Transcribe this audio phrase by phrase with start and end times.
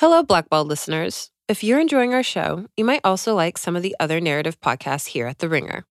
[0.00, 1.32] Hello, Blackball listeners.
[1.48, 5.08] If you're enjoying our show, you might also like some of the other narrative podcasts
[5.08, 5.86] here at The Ringer,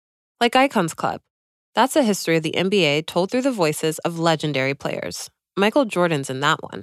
[0.41, 1.21] like Icons Club.
[1.77, 5.31] That's a history of the NBA told through the voices of legendary players.
[5.57, 6.83] Michael Jordan's in that one.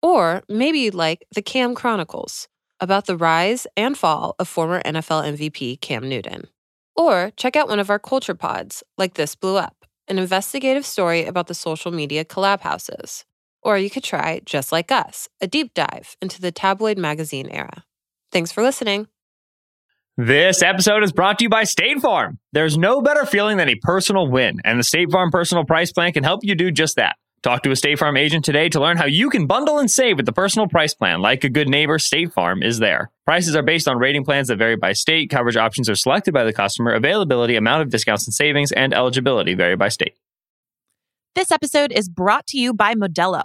[0.00, 2.46] Or maybe you'd like The Cam Chronicles,
[2.78, 6.44] about the rise and fall of former NFL MVP Cam Newton.
[6.94, 11.24] Or check out one of our culture pods, like This Blew Up, an investigative story
[11.24, 13.24] about the social media collab houses.
[13.62, 17.84] Or you could try Just Like Us, a deep dive into the tabloid magazine era.
[18.32, 19.06] Thanks for listening.
[20.16, 22.38] This episode is brought to you by State Farm.
[22.52, 26.12] There's no better feeling than a personal win, and the State Farm Personal Price Plan
[26.12, 27.16] can help you do just that.
[27.42, 30.18] Talk to a State Farm agent today to learn how you can bundle and save
[30.18, 31.22] with the personal price plan.
[31.22, 33.10] Like a good neighbor, State Farm is there.
[33.24, 35.30] Prices are based on rating plans that vary by state.
[35.30, 36.92] Coverage options are selected by the customer.
[36.92, 40.16] Availability, amount of discounts and savings, and eligibility vary by state.
[41.34, 43.44] This episode is brought to you by Modelo.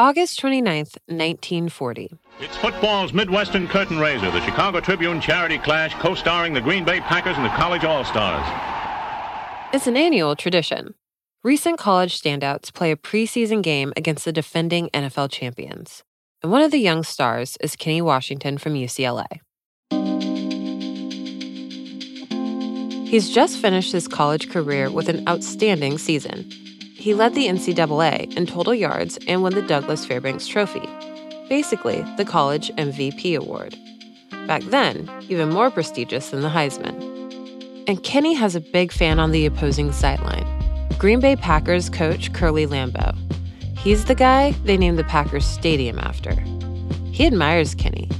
[0.00, 2.12] August 29th, 1940.
[2.38, 7.00] It's football's Midwestern curtain raiser, the Chicago Tribune charity clash, co starring the Green Bay
[7.00, 8.46] Packers and the College All Stars.
[9.74, 10.94] It's an annual tradition.
[11.42, 16.04] Recent college standouts play a preseason game against the defending NFL champions.
[16.44, 19.26] And one of the young stars is Kenny Washington from UCLA.
[23.08, 26.48] He's just finished his college career with an outstanding season.
[27.08, 30.86] He led the NCAA in total yards and won the Douglas Fairbanks Trophy,
[31.48, 33.78] basically the college MVP award.
[34.46, 37.88] Back then, even more prestigious than the Heisman.
[37.88, 40.44] And Kenny has a big fan on the opposing sideline
[40.98, 43.16] Green Bay Packers coach Curly Lambeau.
[43.78, 46.34] He's the guy they named the Packers Stadium after.
[47.10, 48.10] He admires Kenny,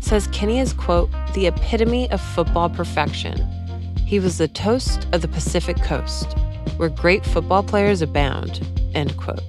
[0.00, 3.38] says Kenny is, quote, the epitome of football perfection.
[4.04, 6.36] He was the toast of the Pacific Coast
[6.76, 9.42] where great football players abound, end quote.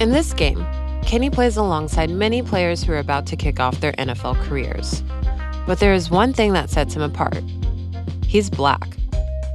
[0.00, 0.64] In this game,
[1.02, 5.02] Kenny plays alongside many players who are about to kick off their NFL careers.
[5.66, 7.42] But there is one thing that sets him apart.
[8.26, 8.88] He's black,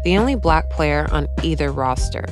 [0.03, 2.25] the only black player on either roster.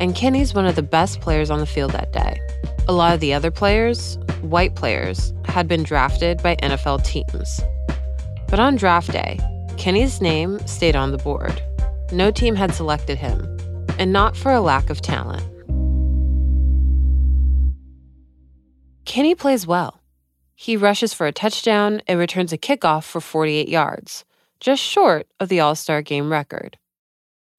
[0.00, 2.40] And Kenny's one of the best players on the field that day.
[2.88, 7.60] A lot of the other players, white players, had been drafted by NFL teams.
[8.48, 9.40] But on draft day,
[9.76, 11.62] Kenny's name stayed on the board.
[12.12, 13.55] No team had selected him,
[13.98, 15.44] and not for a lack of talent.
[19.04, 20.00] Kenny plays well.
[20.54, 24.24] He rushes for a touchdown and returns a kickoff for 48 yards,
[24.58, 26.78] just short of the All Star game record.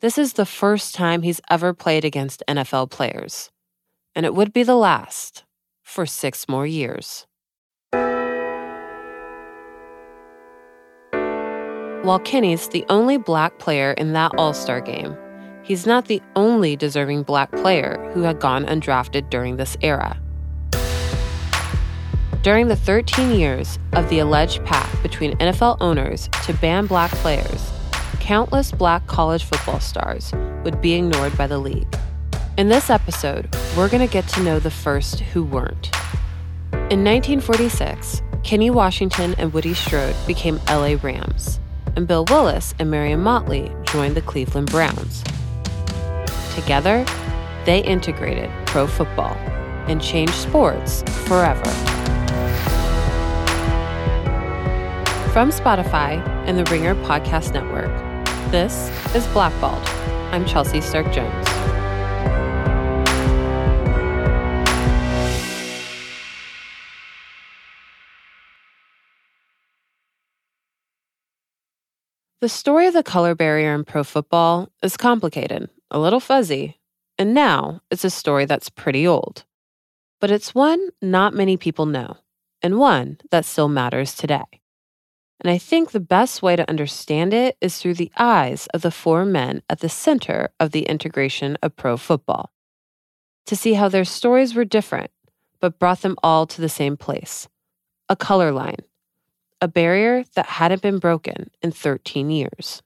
[0.02, 3.50] This is the first time he's ever played against NFL players,
[4.14, 5.44] and it would be the last
[5.84, 7.25] for six more years.
[12.04, 15.18] While Kenny's the only black player in that All Star game,
[15.67, 20.17] he's not the only deserving black player who had gone undrafted during this era.
[22.41, 27.73] During the 13 years of the alleged pact between NFL owners to ban black players,
[28.22, 30.31] countless black college football stars
[30.63, 31.94] would be ignored by the league.
[32.57, 35.91] In this episode, we're going to get to know the first who weren't.
[36.72, 41.59] In 1946, Kenny Washington and Woody Strode became LA Rams,
[41.97, 45.25] and Bill Willis and Marion Motley joined the Cleveland Browns.
[46.57, 47.06] Together,
[47.66, 49.35] they integrated pro football
[49.88, 51.63] and changed sports forever.
[55.31, 57.95] From Spotify and the Ringer Podcast Network,
[58.50, 59.88] this is Blackballed.
[60.34, 61.47] I'm Chelsea Stark Jones.
[72.41, 76.80] The story of the color barrier in pro football is complicated a little fuzzy,
[77.18, 79.45] and now it's a story that's pretty old.
[80.19, 82.18] But it's one not many people know,
[82.62, 84.45] and one that still matters today.
[85.39, 88.92] And I think the best way to understand it is through the eyes of the
[88.92, 92.51] four men at the center of the integration of pro football.
[93.45, 95.12] To see how their stories were different,
[95.60, 97.48] but brought them all to the same place
[98.10, 98.80] a color line,
[99.60, 102.81] a barrier that hadn't been broken in 13 years.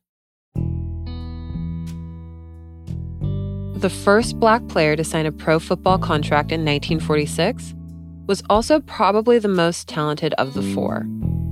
[3.82, 7.74] The first black player to sign a pro football contract in 1946,
[8.28, 10.98] was also probably the most talented of the four,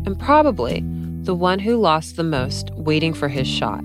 [0.05, 0.83] and probably
[1.23, 3.83] the one who lost the most waiting for his shot.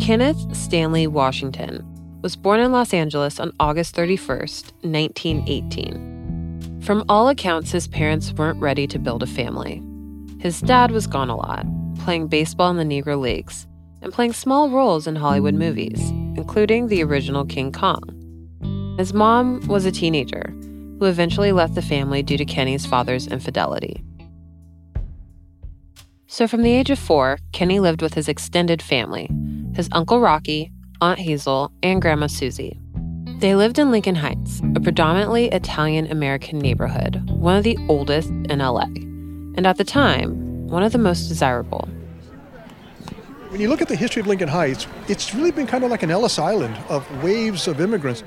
[0.00, 1.80] Kenneth Stanley Washington
[2.22, 6.80] was born in Los Angeles on August 31st, 1918.
[6.82, 9.80] From all accounts, his parents weren't ready to build a family.
[10.40, 11.64] His dad was gone a lot,
[12.00, 13.68] playing baseball in the Negro Leagues
[14.02, 18.02] and playing small roles in Hollywood movies, including the original King Kong.
[18.98, 20.52] His mom was a teenager
[20.98, 24.04] who eventually left the family due to Kenny's father's infidelity.
[26.26, 29.28] So, from the age of four, Kenny lived with his extended family
[29.74, 30.70] his Uncle Rocky,
[31.00, 32.78] Aunt Hazel, and Grandma Susie.
[33.38, 38.58] They lived in Lincoln Heights, a predominantly Italian American neighborhood, one of the oldest in
[38.58, 41.88] LA, and at the time, one of the most desirable.
[43.52, 46.02] When you look at the history of Lincoln Heights, it's really been kind of like
[46.02, 48.24] an Ellis Island of waves of immigrants.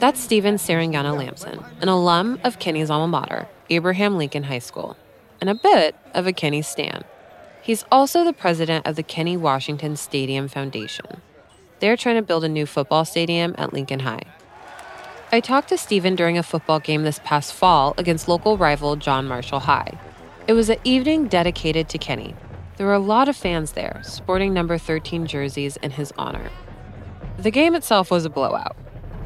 [0.00, 4.96] That's Stephen Sarangana Lamson, an alum of Kenny's alma mater, Abraham Lincoln High School,
[5.40, 7.04] and a bit of a Kenny stan.
[7.62, 11.22] He's also the president of the Kenny Washington Stadium Foundation.
[11.78, 14.24] They're trying to build a new football stadium at Lincoln High.
[15.30, 19.28] I talked to Stephen during a football game this past fall against local rival John
[19.28, 20.00] Marshall High.
[20.48, 22.34] It was an evening dedicated to Kenny,
[22.76, 26.50] there were a lot of fans there, sporting number 13 jerseys in his honor.
[27.38, 28.76] The game itself was a blowout.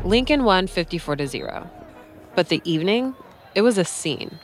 [0.05, 1.71] Lincoln won 54 to 0.
[2.35, 3.15] But the evening,
[3.55, 4.39] it was a scene.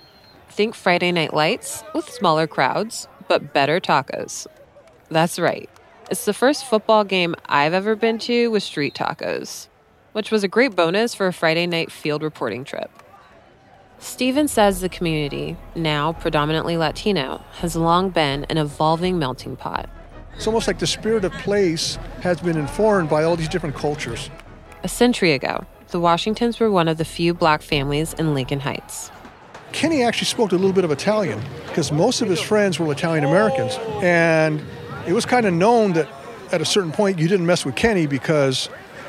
[0.49, 4.47] Think Friday Night Lights with smaller crowds, but better tacos.
[5.11, 5.69] That's right.
[6.11, 9.69] It's the first football game I've ever been to with street tacos,
[10.13, 12.91] which was a great bonus for a Friday night field reporting trip.
[14.05, 19.89] Stephen says the community, now predominantly Latino, has long been an evolving melting pot.
[20.37, 24.29] It's almost like the spirit of place has been informed by all these different cultures.
[24.83, 29.11] A century ago, the Washingtons were one of the few black families in Lincoln Heights.
[29.73, 33.25] Kenny actually spoke a little bit of Italian because most of his friends were Italian
[33.25, 33.79] Americans.
[34.03, 34.63] And
[35.09, 36.09] it was kind of known that
[36.53, 38.69] at a certain point you didn't mess with Kenny because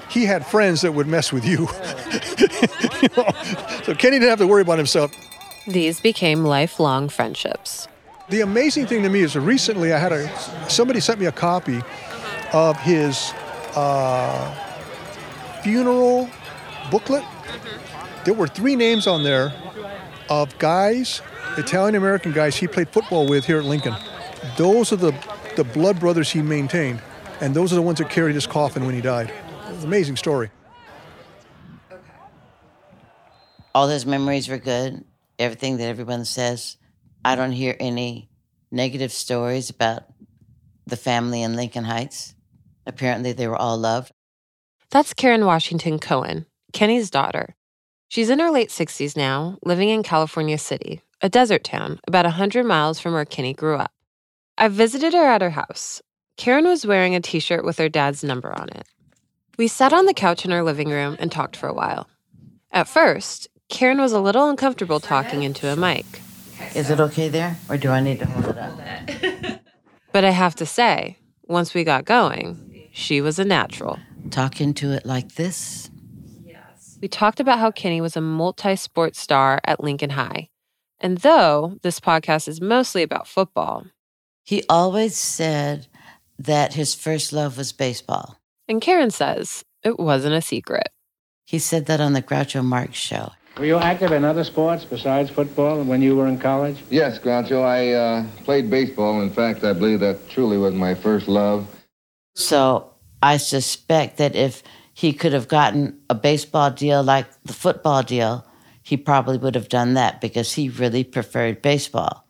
[0.10, 1.68] he had friends that would mess with you.
[3.02, 3.30] you know?
[3.84, 5.12] So Kenny didn't have to worry about himself.
[5.68, 7.88] These became lifelong friendships.
[8.30, 11.32] The amazing thing to me is that recently I had a somebody sent me a
[11.32, 11.82] copy
[12.54, 13.34] of his
[13.76, 14.54] uh,
[15.64, 16.30] funeral
[16.90, 17.24] booklet.
[18.24, 19.54] There were three names on there
[20.30, 21.22] of guys,
[21.58, 23.96] Italian American guys he played football with here at Lincoln.
[24.58, 25.14] Those are the,
[25.56, 27.02] the blood brothers he maintained,
[27.42, 29.32] and those are the ones that carried his coffin when he died
[29.84, 30.50] amazing story.
[33.74, 35.04] All his memories were good.
[35.38, 36.78] Everything that everyone says.
[37.26, 38.30] I don't hear any
[38.72, 40.04] negative stories about
[40.86, 42.36] the family in Lincoln Heights.
[42.86, 44.12] Apparently, they were all loved.
[44.92, 47.56] That's Karen Washington Cohen, Kenny's daughter.
[48.08, 52.64] She's in her late 60s now, living in California City, a desert town about 100
[52.66, 53.92] miles from where Kenny grew up.
[54.58, 56.02] I visited her at her house.
[56.38, 58.88] Karen was wearing a t shirt with her dad's number on it.
[59.58, 62.08] We sat on the couch in our living room and talked for a while.
[62.72, 66.06] At first, Karen was a little uncomfortable talking into a mic.
[66.74, 69.62] Is it okay there, or do I need to hold it up?
[70.12, 73.98] but I have to say, once we got going, she was a natural.
[74.30, 75.90] Talk into it like this?
[76.44, 76.98] Yes.
[77.02, 80.50] We talked about how Kenny was a multi sport star at Lincoln High.
[81.00, 83.86] And though this podcast is mostly about football,
[84.44, 85.88] he always said
[86.38, 88.38] that his first love was baseball.
[88.68, 90.90] And Karen says it wasn't a secret.
[91.46, 93.32] He said that on the Groucho Marx show.
[93.58, 96.78] Were you active in other sports besides football when you were in college?
[96.90, 97.64] Yes, Groucho.
[97.64, 99.22] I uh, played baseball.
[99.22, 101.66] In fact, I believe that truly was my first love.
[102.36, 102.92] So
[103.22, 104.62] I suspect that if
[104.94, 108.46] he could have gotten a baseball deal like the football deal,
[108.82, 112.28] he probably would have done that because he really preferred baseball.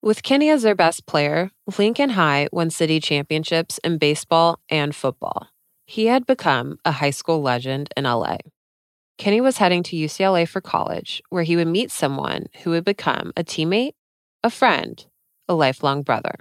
[0.00, 5.48] With Kenny as their best player, Lincoln High won city championships in baseball and football.
[5.92, 8.38] He had become a high school legend in LA.
[9.18, 13.30] Kenny was heading to UCLA for college, where he would meet someone who would become
[13.36, 13.92] a teammate,
[14.42, 15.04] a friend,
[15.50, 16.36] a lifelong brother,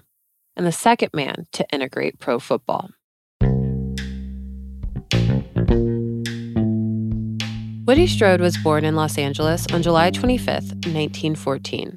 [0.56, 2.92] and the second man to integrate pro football.
[7.86, 11.96] Woody Strode was born in Los Angeles on July 25, 1914.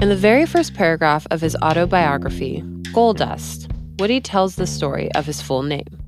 [0.00, 5.26] In the very first paragraph of his autobiography, Gold Dust, Woody tells the story of
[5.26, 6.05] his full name.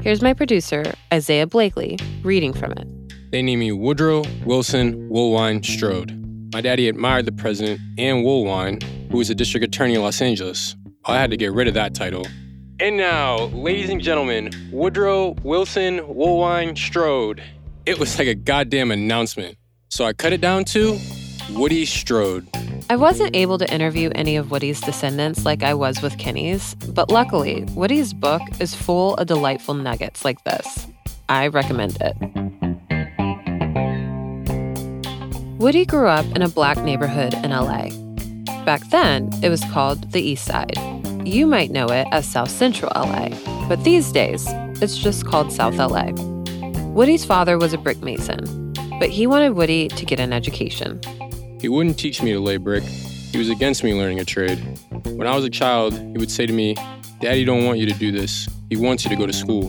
[0.00, 2.86] Here's my producer, Isaiah Blakely, reading from it.
[3.32, 6.14] They named me Woodrow Wilson Woolwine Strode.
[6.52, 10.76] My daddy admired the president, and Woolwine, who was a district attorney in Los Angeles.
[11.04, 12.24] I had to get rid of that title.
[12.78, 17.42] And now, ladies and gentlemen, Woodrow Wilson Woolwine Strode.
[17.84, 19.58] It was like a goddamn announcement.
[19.90, 20.96] So I cut it down to
[21.50, 22.46] Woody Strode.
[22.90, 27.10] I wasn't able to interview any of Woody's descendants like I was with Kenny's, but
[27.10, 30.86] luckily, Woody's book is full of delightful nuggets like this.
[31.28, 32.16] I recommend it.
[35.58, 37.90] Woody grew up in a black neighborhood in LA.
[38.64, 40.78] Back then, it was called the East Side.
[41.26, 43.28] You might know it as South Central LA,
[43.68, 44.46] but these days,
[44.80, 46.12] it's just called South LA.
[46.94, 51.02] Woody's father was a brick mason, but he wanted Woody to get an education.
[51.60, 52.84] He wouldn't teach me to lay brick.
[52.84, 54.58] He was against me learning a trade.
[55.04, 56.76] When I was a child, he would say to me,
[57.20, 58.48] Daddy don't want you to do this.
[58.70, 59.66] He wants you to go to school.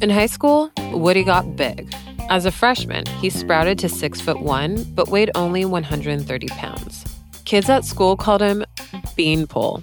[0.00, 1.92] In high school, Woody got big.
[2.30, 7.04] As a freshman, he sprouted to six foot one, but weighed only 130 pounds.
[7.44, 8.64] Kids at school called him
[9.16, 9.82] Beanpole,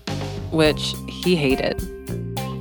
[0.51, 1.77] which he hated.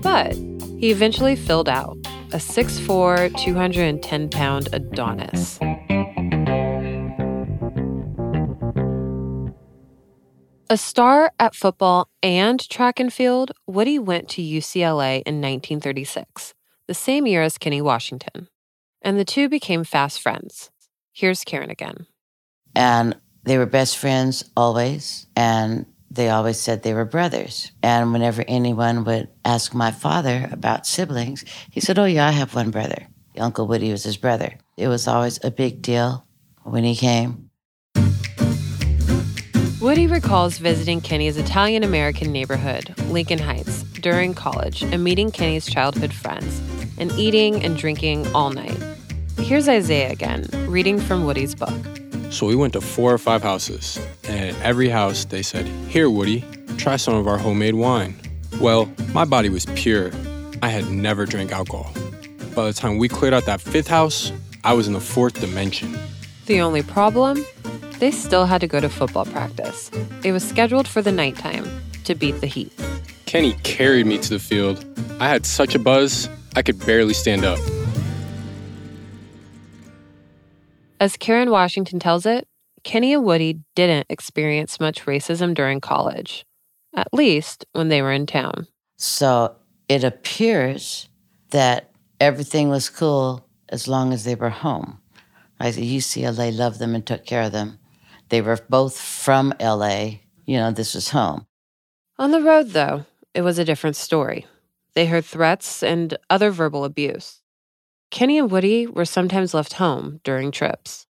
[0.02, 0.34] But
[0.78, 1.96] he eventually filled out
[2.32, 5.58] a 6'4, 210 pound Adonis.
[10.70, 16.52] A star at football and track and field, Woody went to UCLA in 1936,
[16.86, 18.48] the same year as Kenny Washington.
[19.00, 20.70] And the two became fast friends.
[21.14, 22.06] Here's Karen again.
[22.74, 25.26] And they were best friends always.
[25.34, 27.72] And they always said they were brothers.
[27.82, 32.54] And whenever anyone would ask my father about siblings, he said, Oh, yeah, I have
[32.54, 33.08] one brother.
[33.38, 34.58] Uncle Woody was his brother.
[34.76, 36.26] It was always a big deal
[36.62, 37.47] when he came.
[39.88, 46.12] Woody recalls visiting Kenny's Italian American neighborhood, Lincoln Heights, during college and meeting Kenny's childhood
[46.12, 46.60] friends
[46.98, 48.76] and eating and drinking all night.
[49.38, 51.72] Here's Isaiah again, reading from Woody's book.
[52.28, 56.10] So we went to four or five houses, and at every house they said, Here,
[56.10, 56.44] Woody,
[56.76, 58.14] try some of our homemade wine.
[58.60, 60.10] Well, my body was pure.
[60.60, 61.90] I had never drank alcohol.
[62.54, 64.32] By the time we cleared out that fifth house,
[64.64, 65.98] I was in the fourth dimension.
[66.44, 67.42] The only problem?
[67.98, 69.90] They still had to go to football practice.
[70.22, 71.66] It was scheduled for the nighttime
[72.04, 72.72] to beat the heat.
[73.26, 74.84] Kenny carried me to the field.
[75.20, 77.58] I had such a buzz, I could barely stand up.
[81.00, 82.48] As Karen Washington tells it,
[82.84, 86.44] Kenny and Woody didn't experience much racism during college,
[86.96, 88.66] at least when they were in town.
[88.96, 89.56] So
[89.88, 91.08] it appears
[91.50, 91.90] that
[92.20, 95.00] everything was cool as long as they were home.
[95.60, 97.78] Like UCLA loved them and took care of them.
[98.28, 100.20] They were both from LA.
[100.46, 101.46] You know, this was home.
[102.18, 104.46] On the road, though, it was a different story.
[104.94, 107.42] They heard threats and other verbal abuse.
[108.10, 111.06] Kenny and Woody were sometimes left home during trips.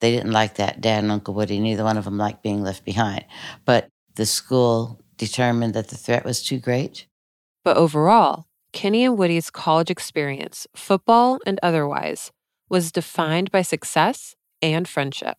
[0.00, 1.58] They didn't like that, Dad and Uncle Woody.
[1.58, 3.24] Neither one of them liked being left behind.
[3.64, 7.06] But the school determined that the threat was too great.
[7.64, 12.32] But overall, Kenny and Woody's college experience, football and otherwise,
[12.68, 15.36] was defined by success and friendship.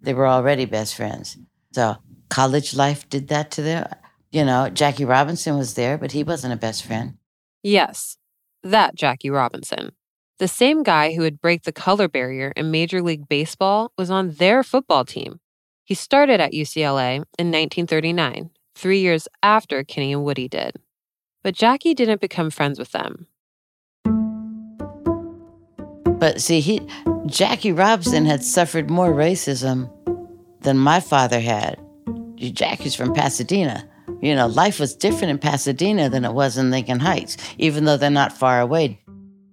[0.00, 1.36] They were already best friends.
[1.72, 1.96] So
[2.28, 3.88] college life did that to them.
[4.32, 7.18] You know, Jackie Robinson was there, but he wasn't a best friend.
[7.62, 8.16] Yes,
[8.62, 9.92] that Jackie Robinson.
[10.38, 14.32] The same guy who would break the color barrier in Major League Baseball was on
[14.32, 15.40] their football team.
[15.84, 20.76] He started at UCLA in 1939, three years after Kenny and Woody did.
[21.42, 23.26] But Jackie didn't become friends with them.
[26.20, 26.86] But see, he
[27.26, 29.90] Jackie Robinson had suffered more racism
[30.60, 31.80] than my father had.
[32.36, 33.88] Jackie's from Pasadena.
[34.20, 37.96] You know, life was different in Pasadena than it was in Lincoln Heights, even though
[37.96, 39.00] they're not far away.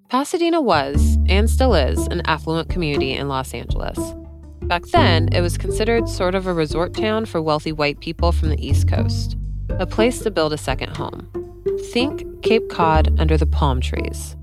[0.10, 4.00] Pasadena was, and still is, an affluent community in Los Angeles.
[4.64, 8.50] Back then, it was considered sort of a resort town for wealthy white people from
[8.50, 9.38] the East Coast,
[9.70, 11.30] a place to build a second home.
[11.92, 14.36] Think Cape Cod under the palm trees.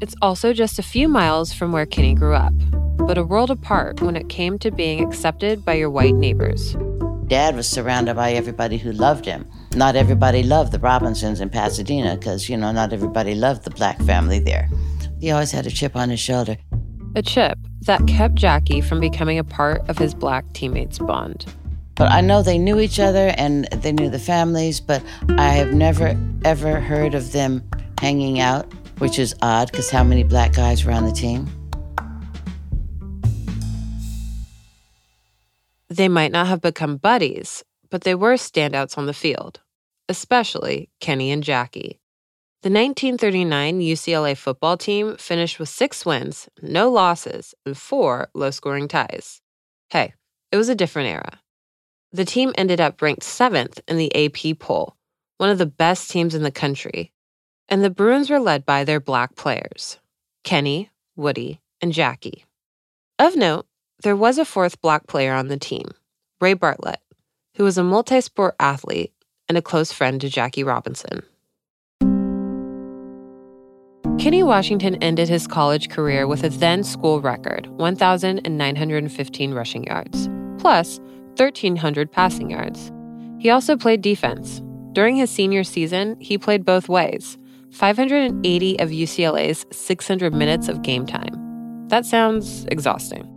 [0.00, 2.54] It's also just a few miles from where Kenny grew up,
[2.96, 6.74] but a world apart when it came to being accepted by your white neighbors.
[7.26, 9.46] Dad was surrounded by everybody who loved him.
[9.74, 14.00] Not everybody loved the Robinsons in Pasadena because, you know, not everybody loved the black
[14.02, 14.70] family there.
[15.20, 16.56] He always had a chip on his shoulder.
[17.14, 21.44] A chip that kept Jackie from becoming a part of his black teammates' bond.
[21.94, 25.02] But I know they knew each other and they knew the families, but
[25.36, 26.16] I have never,
[26.46, 27.62] ever heard of them
[27.98, 28.66] hanging out
[29.00, 31.48] which is odd because how many black guys were on the team?
[35.88, 39.60] They might not have become buddies, but they were standouts on the field,
[40.08, 41.98] especially Kenny and Jackie.
[42.62, 48.86] The 1939 UCLA football team finished with six wins, no losses, and four low scoring
[48.86, 49.40] ties.
[49.88, 50.12] Hey,
[50.52, 51.40] it was a different era.
[52.12, 54.96] The team ended up ranked seventh in the AP poll,
[55.38, 57.12] one of the best teams in the country,
[57.70, 59.98] and the Bruins were led by their black players
[60.42, 62.44] Kenny, Woody, and Jackie.
[63.18, 63.66] Of note,
[64.02, 65.90] there was a fourth black player on the team,
[66.40, 67.00] Ray Bartlett,
[67.56, 69.12] who was a multi sport athlete
[69.48, 71.22] and a close friend to Jackie Robinson.
[74.18, 80.98] Kenny Washington ended his college career with a then school record 1,915 rushing yards, plus
[81.36, 82.92] 1,300 passing yards.
[83.38, 84.60] He also played defense.
[84.92, 87.38] During his senior season, he played both ways
[87.72, 91.86] 580 of UCLA's 600 minutes of game time.
[91.88, 93.28] That sounds exhausting.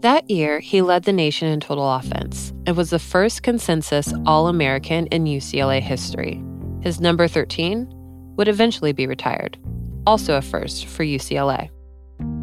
[0.00, 4.48] That year, he led the nation in total offense and was the first consensus All
[4.48, 6.42] American in UCLA history.
[6.80, 7.86] His number 13
[8.36, 9.58] would eventually be retired,
[10.06, 11.70] also a first for UCLA.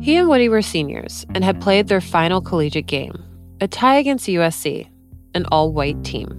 [0.01, 3.21] He and Woody were seniors and had played their final collegiate game,
[3.59, 4.89] a tie against USC,
[5.33, 6.29] an all white team.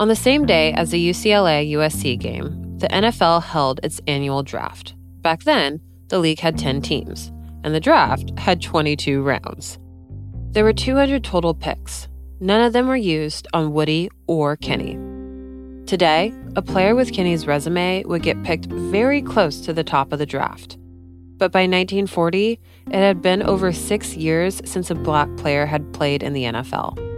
[0.00, 4.94] On the same day as the UCLA USC game, the NFL held its annual draft.
[5.20, 7.30] Back then, the league had 10 teams,
[7.62, 9.78] and the draft had 22 rounds.
[10.52, 12.08] There were 200 total picks.
[12.40, 14.98] None of them were used on Woody or Kenny.
[15.86, 20.18] Today, a player with Kenny's resume would get picked very close to the top of
[20.18, 20.78] the draft.
[21.36, 26.22] But by 1940, it had been over six years since a black player had played
[26.22, 27.09] in the NFL.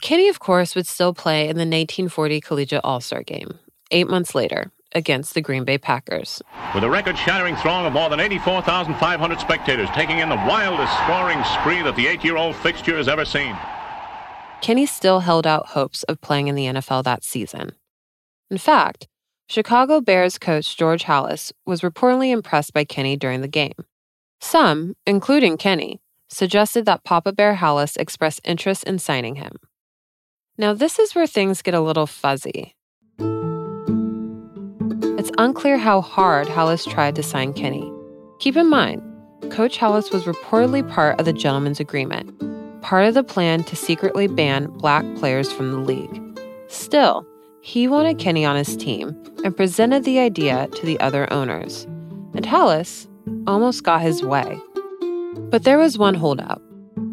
[0.00, 3.58] Kenny, of course, would still play in the 1940 Collegiate All Star game,
[3.90, 6.40] eight months later, against the Green Bay Packers.
[6.74, 11.42] With a record shattering throng of more than 84,500 spectators taking in the wildest scoring
[11.44, 13.56] spree that the eight year old fixture has ever seen.
[14.60, 17.72] Kenny still held out hopes of playing in the NFL that season.
[18.50, 19.06] In fact,
[19.48, 23.74] Chicago Bears coach George Halas was reportedly impressed by Kenny during the game.
[24.40, 29.52] Some, including Kenny, suggested that Papa Bear Halas express interest in signing him.
[30.60, 32.74] Now, this is where things get a little fuzzy.
[35.16, 37.92] It's unclear how hard Halas tried to sign Kenny.
[38.40, 39.00] Keep in mind,
[39.50, 42.34] Coach Halas was reportedly part of the gentleman's agreement,
[42.82, 46.40] part of the plan to secretly ban black players from the league.
[46.66, 47.24] Still,
[47.60, 51.84] he wanted Kenny on his team and presented the idea to the other owners.
[52.34, 53.06] And Halas
[53.46, 54.60] almost got his way.
[55.50, 56.60] But there was one holdout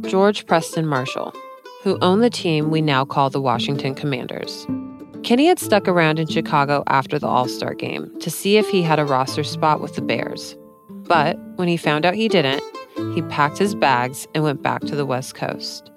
[0.02, 1.32] George Preston Marshall
[1.86, 4.66] who owned the team we now call the Washington Commanders.
[5.22, 8.82] Kenny had stuck around in Chicago after the All Star game to see if he
[8.82, 10.58] had a roster spot with the Bears.
[10.90, 12.64] But when he found out he didn't,
[13.14, 15.92] he packed his bags and went back to the West Coast.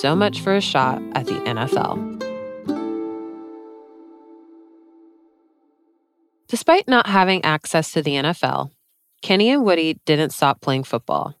[0.00, 2.16] So much for a shot at the NFL.
[6.48, 8.70] Despite not having access to the NFL,
[9.20, 11.34] Kenny and Woody didn't stop playing football.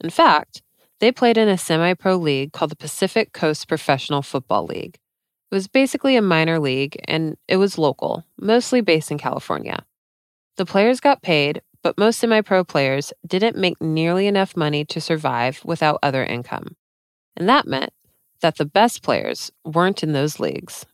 [0.00, 0.62] In fact,
[1.02, 5.00] they played in a semi pro league called the Pacific Coast Professional Football League.
[5.50, 9.84] It was basically a minor league and it was local, mostly based in California.
[10.58, 15.00] The players got paid, but most semi pro players didn't make nearly enough money to
[15.00, 16.76] survive without other income.
[17.36, 17.92] And that meant
[18.40, 20.86] that the best players weren't in those leagues.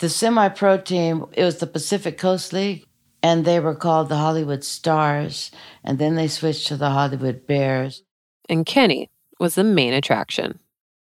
[0.00, 2.84] The semi pro team, it was the Pacific Coast League,
[3.22, 5.52] and they were called the Hollywood Stars,
[5.84, 8.02] and then they switched to the Hollywood Bears.
[8.48, 9.11] And Kenny
[9.42, 10.60] was the main attraction.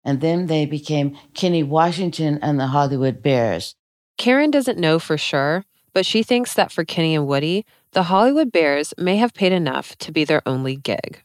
[0.05, 3.77] And then they became Kenny Washington and the Hollywood Bears.
[4.18, 8.51] Karen doesn't know for sure, but she thinks that for Kenny and Woody, the Hollywood
[8.51, 11.23] Bears may have paid enough to be their only gig.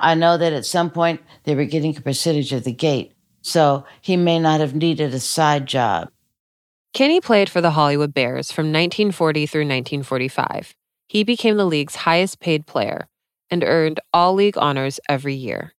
[0.00, 3.84] I know that at some point they were getting a percentage of the gate, so
[4.00, 6.10] he may not have needed a side job.
[6.92, 10.74] Kenny played for the Hollywood Bears from 1940 through 1945.
[11.06, 13.06] He became the league's highest paid player
[13.48, 15.72] and earned all league honors every year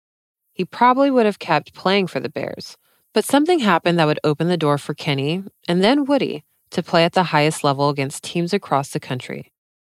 [0.60, 2.76] he probably would have kept playing for the Bears.
[3.14, 7.06] But something happened that would open the door for Kenny and then Woody to play
[7.06, 9.54] at the highest level against teams across the country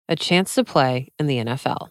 [0.07, 1.89] a chance to play in the NFL.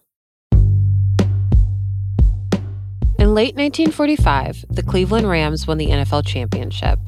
[3.18, 6.98] In late 1945, the Cleveland Rams won the NFL championship.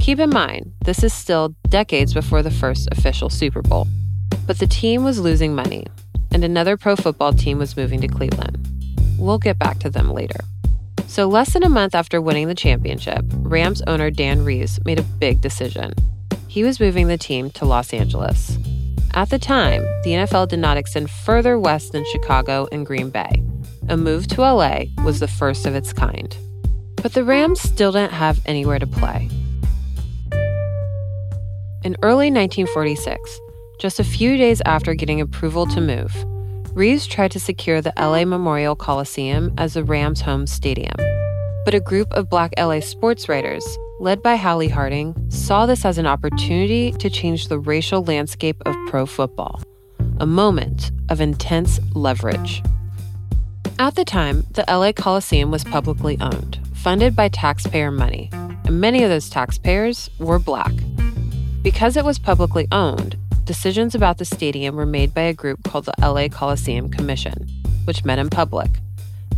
[0.00, 3.88] Keep in mind, this is still decades before the first official Super Bowl.
[4.46, 5.84] But the team was losing money,
[6.30, 8.68] and another pro football team was moving to Cleveland.
[9.18, 10.38] We'll get back to them later.
[11.08, 15.02] So, less than a month after winning the championship, Rams owner Dan Reeves made a
[15.02, 15.94] big decision.
[16.48, 18.58] He was moving the team to Los Angeles.
[19.14, 23.42] At the time, the NFL did not extend further west than Chicago and Green Bay.
[23.88, 26.36] A move to LA was the first of its kind.
[27.02, 29.30] But the Rams still didn't have anywhere to play.
[31.84, 33.40] In early 1946,
[33.80, 36.14] just a few days after getting approval to move,
[36.78, 40.94] Reeves tried to secure the LA Memorial Coliseum as the Rams' home stadium.
[41.64, 43.66] But a group of black LA sports writers,
[43.98, 48.76] led by Halley Harding, saw this as an opportunity to change the racial landscape of
[48.86, 49.60] pro football,
[50.20, 52.62] a moment of intense leverage.
[53.80, 59.02] At the time, the LA Coliseum was publicly owned, funded by taxpayer money, and many
[59.02, 60.72] of those taxpayers were black.
[61.60, 63.16] Because it was publicly owned,
[63.48, 67.48] decisions about the stadium were made by a group called the LA Coliseum Commission,
[67.86, 68.68] which met in public.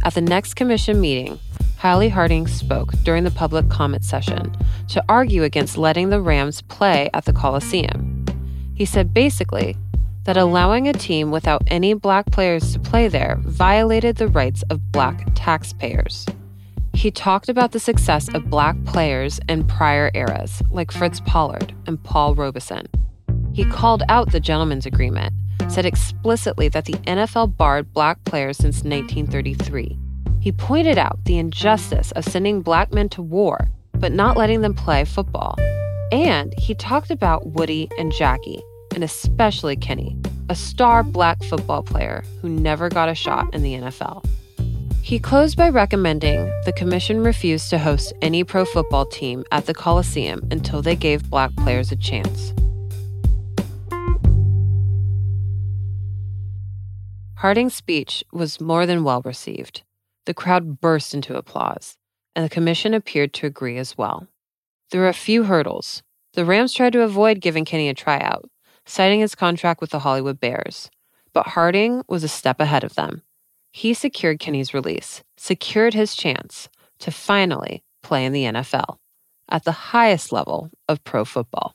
[0.03, 1.39] At the next commission meeting,
[1.77, 4.57] Halley Harding spoke during the public comment session
[4.89, 8.27] to argue against letting the Rams play at the Coliseum.
[8.75, 9.77] He said basically
[10.25, 14.91] that allowing a team without any black players to play there violated the rights of
[14.91, 16.27] black taxpayers.
[16.95, 22.03] He talked about the success of black players in prior eras, like Fritz Pollard and
[22.03, 22.89] Paul Robeson.
[23.53, 25.35] He called out the gentleman's agreement,
[25.69, 29.99] said explicitly that the NFL barred black players since 1933.
[30.41, 34.75] He pointed out the injustice of sending black men to war, but not letting them
[34.75, 35.57] play football.
[36.13, 38.63] And he talked about Woody and Jackie,
[38.95, 40.17] and especially Kenny,
[40.49, 44.25] a star black football player who never got a shot in the NFL.
[45.03, 49.75] He closed by recommending the commission refuse to host any pro football team at the
[49.75, 52.53] Coliseum until they gave black players a chance.
[57.41, 59.83] Harding's speech was more than well received.
[60.27, 61.97] The crowd burst into applause,
[62.37, 64.27] and the commission appeared to agree as well.
[64.91, 66.03] There were a few hurdles.
[66.35, 68.51] The Rams tried to avoid giving Kenny a tryout,
[68.85, 70.91] citing his contract with the Hollywood Bears,
[71.33, 73.23] but Harding was a step ahead of them.
[73.73, 78.99] He secured Kenny's release, secured his chance to finally play in the NFL
[79.49, 81.75] at the highest level of pro football.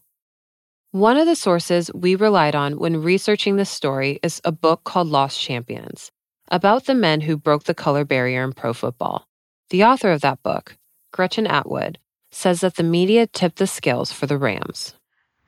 [0.95, 5.09] One of the sources we relied on when researching this story is a book called
[5.09, 6.09] Lost Champions
[6.49, 9.27] about the men who broke the color barrier in pro football.
[9.71, 10.77] The author of that book,
[11.11, 11.99] Gretchen Atwood,
[12.31, 14.93] says that the media tipped the scales for the Rams.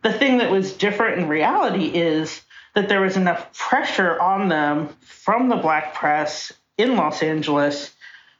[0.01, 2.41] The thing that was different in reality is
[2.75, 7.95] that there was enough pressure on them from the black press in Los Angeles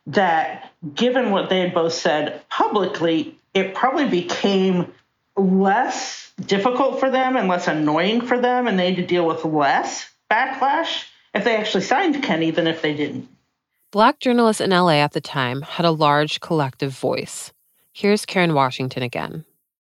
[0.07, 4.93] that, given what they had both said publicly, it probably became
[5.37, 9.43] less difficult for them and less annoying for them, and they had to deal with
[9.43, 13.27] less backlash if they actually signed Kenny than if they didn't.
[13.91, 17.53] Black journalists in LA at the time had a large collective voice.
[17.93, 19.45] Here's Karen Washington again.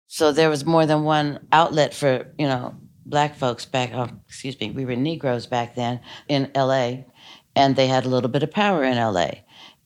[0.06, 4.58] So there was more than one outlet for, you know, black folks back, oh, excuse
[4.60, 7.04] me, we were Negroes back then in LA,
[7.54, 9.30] and they had a little bit of power in LA.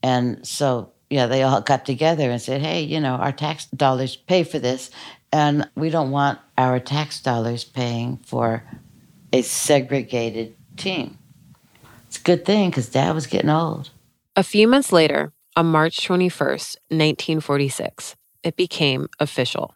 [0.03, 4.16] And so, yeah, they all got together and said, hey, you know, our tax dollars
[4.16, 4.90] pay for this,
[5.33, 8.62] and we don't want our tax dollars paying for
[9.33, 11.16] a segregated team.
[12.07, 13.90] It's a good thing because dad was getting old.
[14.37, 19.75] A few months later, on March 21st, 1946, it became official.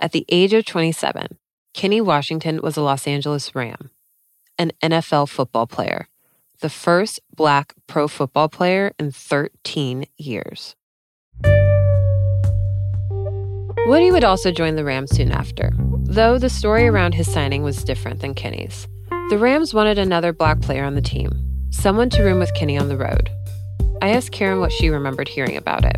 [0.00, 1.38] At the age of 27,
[1.72, 3.90] Kenny Washington was a Los Angeles Ram,
[4.58, 6.08] an NFL football player,
[6.60, 10.74] the first black pro football player in 13 years.
[13.86, 15.70] Woody would also join the Rams soon after,
[16.04, 18.88] though the story around his signing was different than Kenny's.
[19.28, 21.30] The Rams wanted another black player on the team,
[21.68, 23.28] someone to room with Kenny on the road.
[24.00, 25.96] I asked Karen what she remembered hearing about it.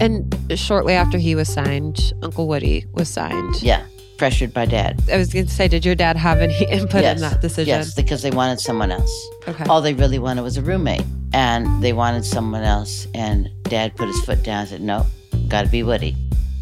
[0.00, 3.62] And shortly after he was signed, Uncle Woody was signed.
[3.62, 3.84] Yeah,
[4.16, 5.02] pressured by dad.
[5.12, 7.16] I was going to say, did your dad have any input yes.
[7.16, 7.68] in that decision?
[7.68, 9.28] Yes, because they wanted someone else.
[9.46, 9.64] Okay.
[9.64, 13.06] All they really wanted was a roommate, and they wanted someone else.
[13.12, 15.04] And dad put his foot down and said, no,
[15.48, 16.16] got to be Woody.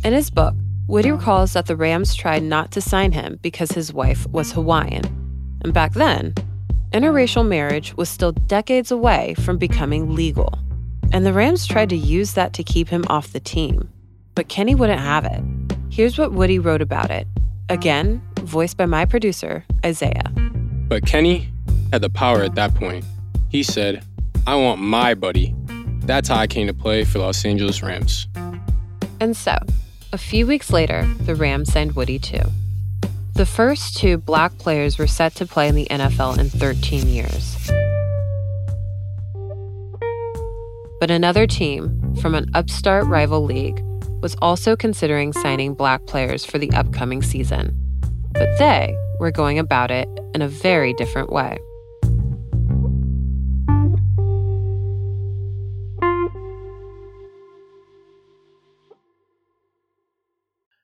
[0.05, 0.55] In his book,
[0.87, 5.05] Woody recalls that the Rams tried not to sign him because his wife was Hawaiian.
[5.63, 6.35] And back then,
[6.93, 10.59] interracial marriage was still decades away from becoming legal.
[11.11, 13.89] And the Rams tried to use that to keep him off the team.
[14.35, 15.43] But Kenny wouldn't have it.
[15.89, 17.27] Here's what Woody wrote about it.
[17.71, 20.31] Again, voiced by my producer, Isaiah.
[20.87, 21.49] But Kenny
[21.93, 23.07] had the power at that point.
[23.49, 24.05] He said,
[24.47, 25.55] I want my buddy.
[26.01, 28.29] That's how I came to play for Los Angeles Rams.
[29.19, 29.57] And so,
[30.15, 32.45] a few weeks later, the Rams signed Woody too.
[33.35, 37.57] The first two black players were set to play in the NFL in 13 years.
[41.01, 43.83] But another team from an upstart rival league
[44.23, 47.77] was also considering signing black players for the upcoming season.
[48.35, 51.59] But they were going about it in a very different way.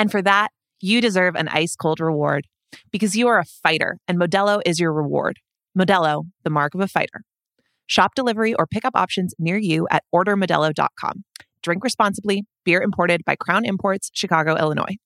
[0.00, 0.48] And for that,
[0.80, 2.46] you deserve an ice cold reward
[2.90, 5.40] because you are a fighter and Modelo is your reward.
[5.78, 7.20] Modelo, the mark of a fighter.
[7.86, 11.24] Shop delivery or pickup options near you at ordermodelo.com.
[11.62, 12.44] Drink responsibly.
[12.64, 14.96] Beer imported by Crown Imports, Chicago, Illinois.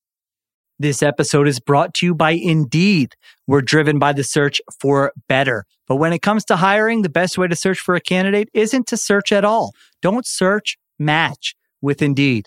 [0.78, 3.16] This episode is brought to you by Indeed.
[3.48, 5.64] We're driven by the search for better.
[5.88, 8.86] But when it comes to hiring, the best way to search for a candidate isn't
[8.86, 9.72] to search at all.
[10.02, 12.46] Don't search, match with Indeed.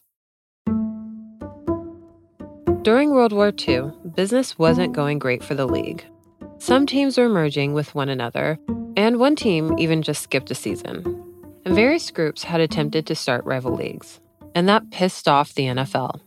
[2.83, 6.03] During World War II, business wasn't going great for the league.
[6.57, 8.57] Some teams were merging with one another,
[8.97, 11.05] and one team even just skipped a season.
[11.63, 14.19] And various groups had attempted to start rival leagues,
[14.55, 16.21] and that pissed off the NFL.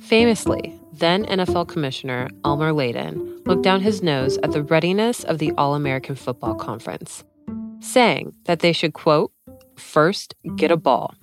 [0.00, 5.52] Famously, then NFL Commissioner Elmer Layden looked down his nose at the readiness of the
[5.58, 7.22] All American Football Conference,
[7.80, 9.30] saying that they should, quote,
[9.76, 11.14] first get a ball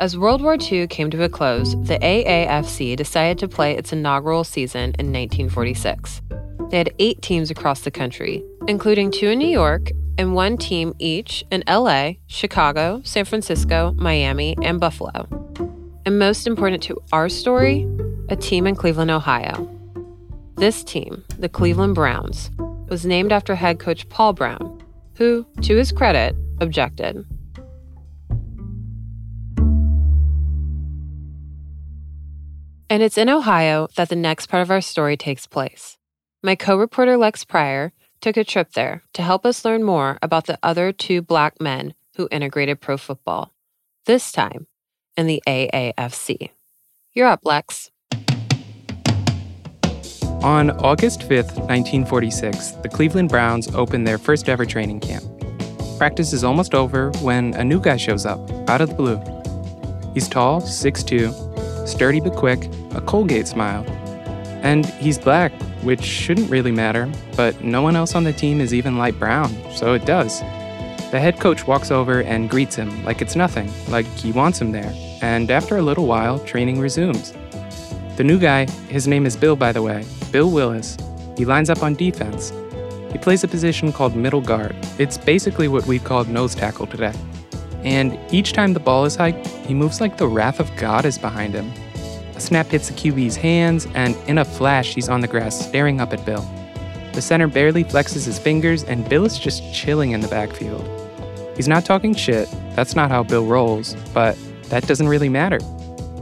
[0.00, 4.44] as World War II came to a close, the AAFC decided to play its inaugural
[4.44, 6.22] season in 1946.
[6.70, 10.94] They had eight teams across the country, including two in New York and one team
[10.98, 15.28] each in LA, Chicago, San Francisco, Miami, and Buffalo.
[16.06, 17.86] And most important to our story,
[18.30, 19.68] a team in Cleveland, Ohio.
[20.56, 22.50] This team, the Cleveland Browns,
[22.88, 24.82] was named after head coach Paul Brown,
[25.16, 27.22] who, to his credit, objected.
[32.90, 35.96] And it's in Ohio that the next part of our story takes place.
[36.42, 40.46] My co reporter Lex Pryor took a trip there to help us learn more about
[40.46, 43.54] the other two black men who integrated pro football,
[44.06, 44.66] this time
[45.16, 46.50] in the AAFC.
[47.14, 47.92] You're up, Lex.
[50.42, 55.22] On August 5th, 1946, the Cleveland Browns opened their first ever training camp.
[55.96, 59.20] Practice is almost over when a new guy shows up, out of the blue.
[60.12, 61.49] He's tall, 6'2,
[61.86, 63.84] sturdy but quick, a Colgate smile.
[64.62, 68.74] And he's black, which shouldn't really matter, but no one else on the team is
[68.74, 70.40] even light brown, so it does.
[71.10, 74.72] The head coach walks over and greets him like it's nothing, like he wants him
[74.72, 77.32] there, and after a little while, training resumes.
[78.16, 80.96] The new guy, his name is Bill, by the way, Bill Willis,
[81.36, 82.52] he lines up on defense.
[83.10, 84.76] He plays a position called middle guard.
[84.98, 87.14] It's basically what we called nose tackle today.
[87.84, 91.18] And each time the ball is hiked, he moves like the wrath of God is
[91.18, 91.72] behind him.
[92.36, 96.00] A snap hits the QB's hands, and in a flash, he's on the grass staring
[96.00, 96.46] up at Bill.
[97.12, 100.88] The center barely flexes his fingers, and Bill is just chilling in the backfield.
[101.56, 105.58] He's not talking shit, that's not how Bill rolls, but that doesn't really matter.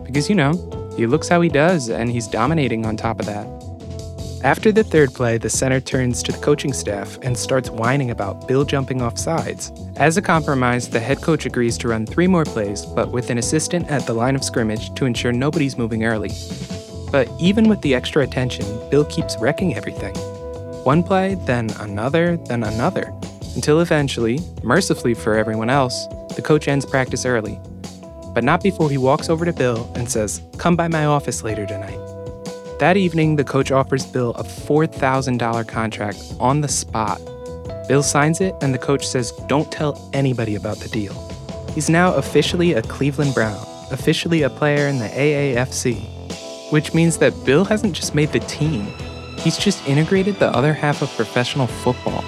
[0.05, 0.53] Because, you know,
[0.97, 3.47] he looks how he does, and he's dominating on top of that.
[4.45, 8.47] After the third play, the center turns to the coaching staff and starts whining about
[8.47, 9.73] Bill jumping off sides.
[9.97, 13.39] As a compromise, the head coach agrees to run three more plays, but with an
[13.39, 16.31] assistant at the line of scrimmage to ensure nobody's moving early.
[17.11, 20.15] But even with the extra attention, Bill keeps wrecking everything.
[20.85, 23.13] One play, then another, then another,
[23.57, 27.59] until eventually, mercifully for everyone else, the coach ends practice early.
[28.35, 31.67] But not before he walks over to Bill and says, Come by my office later
[31.67, 32.08] tonight.
[32.79, 37.21] That evening, the coach offers Bill a $4,000 contract on the spot.
[37.89, 41.13] Bill signs it, and the coach says, Don't tell anybody about the deal.
[41.75, 47.35] He's now officially a Cleveland Brown, officially a player in the AAFC, which means that
[47.45, 48.87] Bill hasn't just made the team,
[49.39, 52.23] he's just integrated the other half of professional football.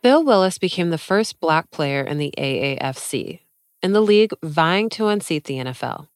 [0.00, 3.40] Bill Willis became the first black player in the AAFC,
[3.82, 6.06] in the league vying to unseat the NFL.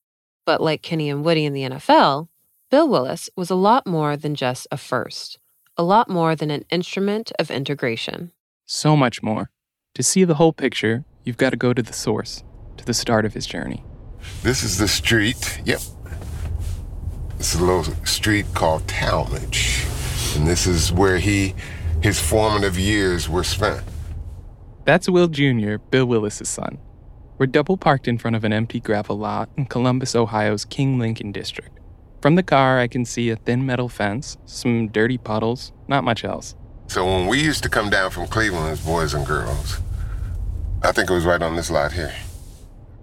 [0.46, 2.28] But like Kenny and Woody in the NFL,
[2.70, 5.40] Bill Willis was a lot more than just a first,
[5.76, 8.30] a lot more than an instrument of integration.
[8.66, 9.50] So much more.
[9.94, 12.44] To see the whole picture, you've got to go to the source,
[12.76, 13.82] to the start of his journey.
[14.44, 15.60] This is the street.
[15.64, 15.80] Yep.
[17.36, 19.84] This is a little street called Talmadge.
[20.36, 21.56] And this is where he
[22.02, 23.82] his formative years were spent.
[24.84, 26.78] That's Will Jr., Bill Willis's son.
[27.38, 31.30] We're double parked in front of an empty gravel lot in Columbus, Ohio's King Lincoln
[31.30, 31.78] district.
[32.20, 36.24] From the car, I can see a thin metal fence, some dirty puddles, not much
[36.24, 36.56] else.
[36.88, 39.80] So when we used to come down from Cleveland as boys and girls,
[40.82, 42.12] I think it was right on this lot here.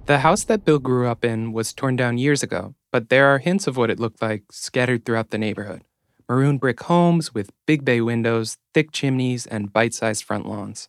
[0.05, 3.39] The house that Bill grew up in was torn down years ago, but there are
[3.39, 5.83] hints of what it looked like scattered throughout the neighborhood
[6.29, 10.87] maroon brick homes with big bay windows, thick chimneys, and bite sized front lawns.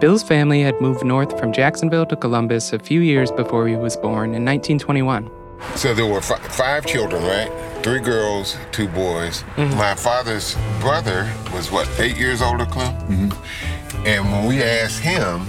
[0.00, 3.96] Bill's family had moved north from Jacksonville to Columbus a few years before he was
[3.96, 5.28] born in 1921.
[5.74, 7.50] So there were f- five children, right?
[7.82, 9.42] Three girls, two boys.
[9.56, 9.76] Mm-hmm.
[9.76, 12.94] My father's brother was what, eight years older, Clem?
[13.08, 14.06] Mm-hmm.
[14.06, 15.44] And when we asked him,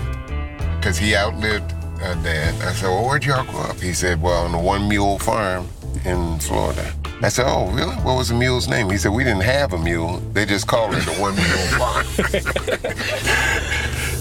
[0.77, 2.55] because he outlived uh, dad.
[2.61, 3.79] I said, well, where'd y'all grow up?
[3.79, 5.67] He said, well, on the one mule farm
[6.05, 6.93] in Florida.
[7.21, 7.95] I said, oh, really?
[7.97, 8.89] What was the mule's name?
[8.89, 10.19] He said, we didn't have a mule.
[10.31, 12.05] They just called it the one mule farm.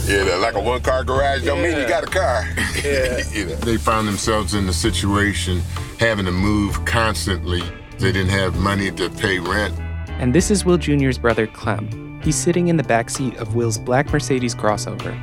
[0.08, 1.68] yeah, like a one car garage don't yeah.
[1.68, 2.48] mean you got a car.
[2.82, 3.22] Yeah.
[3.32, 3.54] you know.
[3.56, 5.60] They found themselves in a situation
[6.00, 7.62] having to move constantly.
[7.98, 9.78] They didn't have money to pay rent.
[10.08, 12.20] And this is Will Jr.'s brother, Clem.
[12.24, 15.16] He's sitting in the back seat of Will's black Mercedes crossover.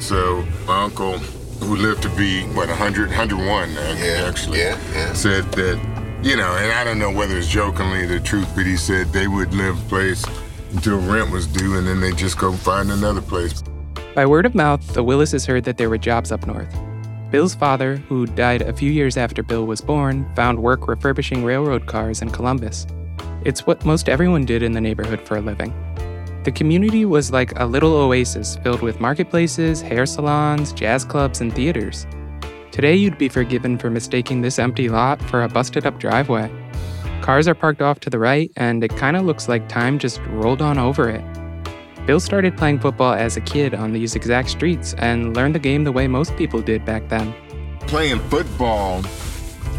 [0.00, 1.18] So my uncle
[1.60, 5.12] who lived to be, what, 100, 101 uh, yeah, actually, yeah, yeah.
[5.12, 5.78] said that,
[6.22, 9.28] you know, and I don't know whether it's jokingly the truth, but he said they
[9.28, 10.24] would live place
[10.72, 13.62] until rent was due and then they just go find another place.
[14.14, 16.74] By word of mouth, the Willises heard that there were jobs up north.
[17.30, 21.86] Bill's father, who died a few years after Bill was born, found work refurbishing railroad
[21.86, 22.86] cars in Columbus.
[23.44, 25.72] It's what most everyone did in the neighborhood for a living.
[26.44, 31.52] The community was like a little oasis filled with marketplaces, hair salons, jazz clubs, and
[31.52, 32.06] theaters.
[32.70, 36.48] Today, you'd be forgiven for mistaking this empty lot for a busted up driveway.
[37.22, 40.20] Cars are parked off to the right, and it kind of looks like time just
[40.28, 41.24] rolled on over it.
[42.06, 45.84] Bill started playing football as a kid on these exact streets and learned the game
[45.84, 47.34] the way most people did back then.
[47.80, 49.02] Playing football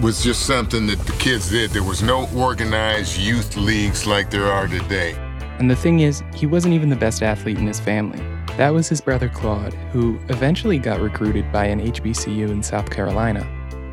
[0.01, 1.71] was just something that the kids did.
[1.71, 5.15] There was no organized youth leagues like there are today.
[5.59, 8.23] And the thing is, he wasn't even the best athlete in his family.
[8.55, 13.45] That was his brother Claude, who eventually got recruited by an HBCU in South Carolina.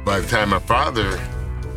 [0.04, 1.20] By the time my father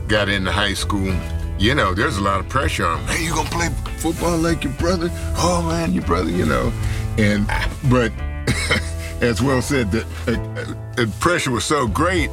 [0.08, 1.12] got into high school,
[1.58, 3.08] you know, there's a lot of pressure on him.
[3.08, 5.10] Hey, you gonna play football like your brother?
[5.38, 6.72] Oh man, your brother, you know.
[7.18, 7.48] And
[7.90, 8.12] but
[9.22, 12.30] as Will said, the, uh, the pressure was so great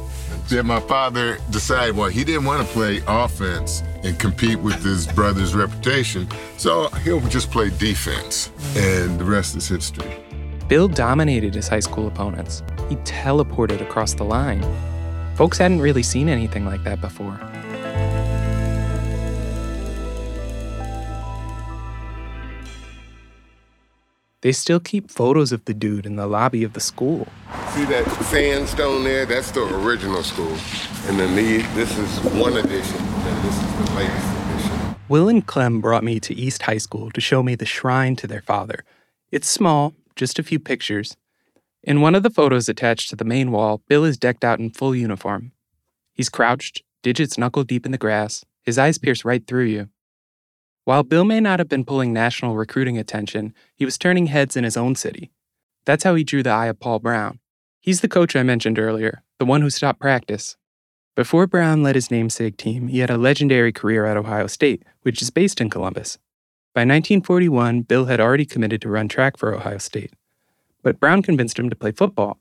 [0.49, 5.07] that my father decided, well, he didn't want to play offense and compete with his
[5.07, 8.49] brother's reputation, so he'll just play defense.
[8.49, 9.05] Mm.
[9.05, 10.11] And the rest is history.
[10.67, 12.61] Bill dominated his high school opponents.
[12.89, 14.65] He teleported across the line.
[15.35, 17.39] Folks hadn't really seen anything like that before.
[24.41, 27.27] They still keep photos of the dude in the lobby of the school.
[27.71, 29.25] See that sandstone there?
[29.25, 30.55] That's the original school.
[31.07, 34.95] And then the, this is one edition, and this is the.
[35.09, 38.27] Will and Clem brought me to East High School to show me the shrine to
[38.27, 38.83] their father.
[39.31, 41.15] It's small, just a few pictures.
[41.83, 44.71] In one of the photos attached to the main wall, Bill is decked out in
[44.71, 45.53] full uniform.
[46.13, 49.87] He's crouched, digits knuckle deep in the grass, his eyes pierce right through you.
[50.83, 54.63] While Bill may not have been pulling national recruiting attention, he was turning heads in
[54.63, 55.31] his own city.
[55.85, 57.39] That's how he drew the eye of Paul Brown.
[57.79, 60.57] He's the coach I mentioned earlier, the one who stopped practice.
[61.17, 65.19] Before Brown led his namesake team, he had a legendary career at Ohio State, which
[65.19, 66.19] is based in Columbus.
[66.75, 70.13] By 1941, Bill had already committed to run track for Ohio State.
[70.83, 72.39] But Brown convinced him to play football.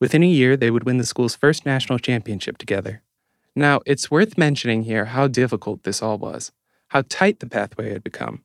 [0.00, 3.00] Within a year, they would win the school's first national championship together.
[3.54, 6.50] Now, it's worth mentioning here how difficult this all was
[6.88, 8.42] how tight the pathway had become.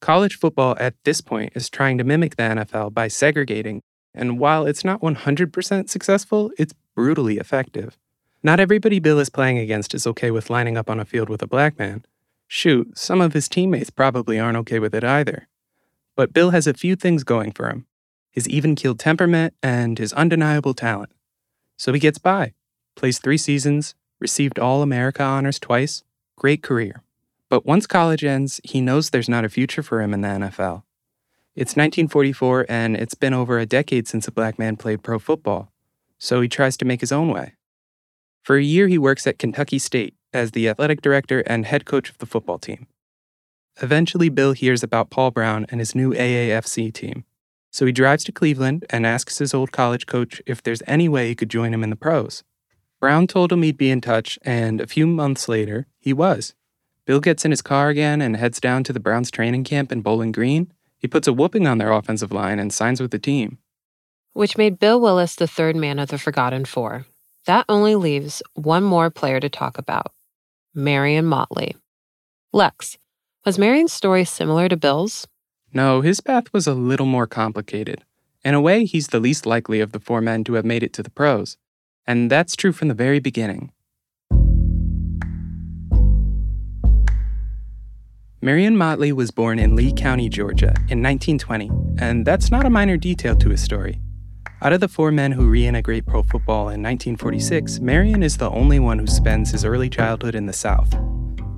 [0.00, 3.82] College football at this point is trying to mimic the NFL by segregating,
[4.14, 7.98] and while it's not 100% successful, it's brutally effective.
[8.44, 11.40] Not everybody Bill is playing against is okay with lining up on a field with
[11.40, 12.04] a black man.
[12.46, 15.48] Shoot, some of his teammates probably aren't okay with it either.
[16.14, 17.86] But Bill has a few things going for him
[18.30, 21.10] his even keeled temperament and his undeniable talent.
[21.78, 22.52] So he gets by,
[22.96, 26.02] plays three seasons, received All America honors twice,
[26.36, 27.02] great career.
[27.48, 30.82] But once college ends, he knows there's not a future for him in the NFL.
[31.54, 35.70] It's 1944, and it's been over a decade since a black man played pro football,
[36.18, 37.54] so he tries to make his own way.
[38.44, 42.10] For a year, he works at Kentucky State as the athletic director and head coach
[42.10, 42.86] of the football team.
[43.80, 47.24] Eventually, Bill hears about Paul Brown and his new AAFC team,
[47.72, 51.28] so he drives to Cleveland and asks his old college coach if there's any way
[51.28, 52.44] he could join him in the pros.
[53.00, 56.54] Brown told him he'd be in touch, and a few months later, he was.
[57.06, 60.02] Bill gets in his car again and heads down to the Browns training camp in
[60.02, 60.70] Bowling Green.
[60.98, 63.58] He puts a whooping on their offensive line and signs with the team.
[64.34, 67.06] Which made Bill Willis the third man of the Forgotten Four.
[67.46, 70.12] That only leaves one more player to talk about
[70.74, 71.76] Marion Motley.
[72.52, 72.96] Lex,
[73.44, 75.26] was Marion's story similar to Bill's?
[75.72, 78.04] No, his path was a little more complicated.
[78.44, 80.92] In a way, he's the least likely of the four men to have made it
[80.94, 81.58] to the pros.
[82.06, 83.72] And that's true from the very beginning.
[88.40, 92.98] Marion Motley was born in Lee County, Georgia, in 1920, and that's not a minor
[92.98, 94.00] detail to his story.
[94.64, 98.80] Out of the four men who reintegrate pro football in 1946, Marion is the only
[98.80, 100.90] one who spends his early childhood in the South.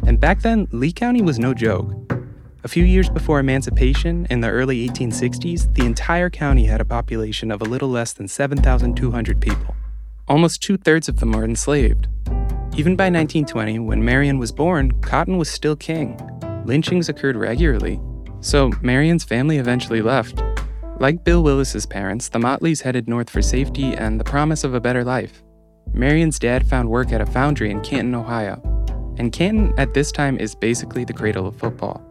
[0.04, 1.92] And back then, Lee County was no joke.
[2.64, 7.52] A few years before emancipation, in the early 1860s, the entire county had a population
[7.52, 9.76] of a little less than 7,200 people.
[10.26, 12.08] Almost two thirds of them were enslaved.
[12.76, 16.18] Even by 1920, when Marion was born, cotton was still king,
[16.64, 18.00] lynchings occurred regularly,
[18.40, 20.42] so Marion's family eventually left.
[20.98, 24.80] Like Bill Willis's parents, the Motleys headed north for safety and the promise of a
[24.80, 25.42] better life.
[25.92, 28.62] Marion's dad found work at a foundry in Canton, Ohio.
[29.18, 32.02] And Canton at this time is basically the cradle of football.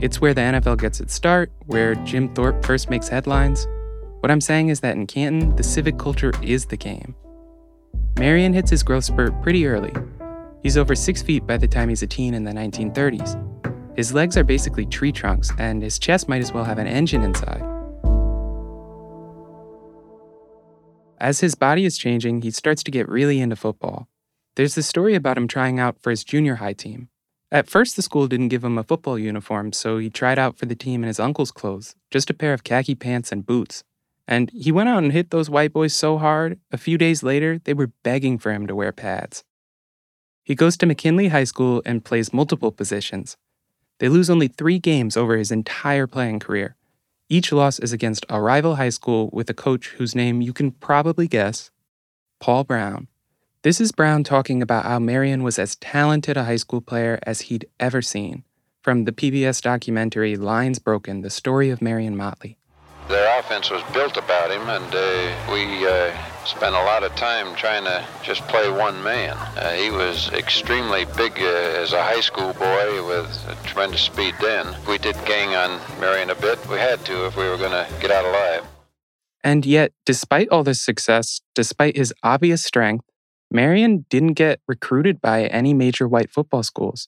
[0.00, 3.68] It's where the NFL gets its start, where Jim Thorpe first makes headlines.
[4.20, 7.14] What I'm saying is that in Canton, the civic culture is the game.
[8.18, 9.92] Marion hits his growth spurt pretty early.
[10.64, 13.96] He's over six feet by the time he's a teen in the 1930s.
[13.96, 17.22] His legs are basically tree trunks, and his chest might as well have an engine
[17.22, 17.75] inside.
[21.18, 24.08] As his body is changing, he starts to get really into football.
[24.54, 27.08] There's this story about him trying out for his junior high team.
[27.50, 30.66] At first, the school didn't give him a football uniform, so he tried out for
[30.66, 33.84] the team in his uncle's clothes, just a pair of khaki pants and boots.
[34.28, 37.60] And he went out and hit those white boys so hard, a few days later,
[37.62, 39.44] they were begging for him to wear pads.
[40.42, 43.36] He goes to McKinley High School and plays multiple positions.
[44.00, 46.76] They lose only three games over his entire playing career.
[47.28, 50.70] Each loss is against a rival high school with a coach whose name you can
[50.70, 51.72] probably guess
[52.38, 53.08] Paul Brown.
[53.62, 57.42] This is Brown talking about how Marion was as talented a high school player as
[57.42, 58.44] he'd ever seen,
[58.80, 62.58] from the PBS documentary Lines Broken The Story of Marion Motley.
[63.08, 66.12] Their offense was built about him, and uh, we uh,
[66.44, 69.36] spent a lot of time trying to just play one man.
[69.56, 73.28] Uh, he was extremely big uh, as a high school boy with
[73.64, 74.74] tremendous speed then.
[74.88, 76.58] We did gang on Marion a bit.
[76.68, 78.66] We had to if we were going to get out alive.
[79.44, 83.04] And yet, despite all this success, despite his obvious strength,
[83.52, 87.06] Marion didn't get recruited by any major white football schools,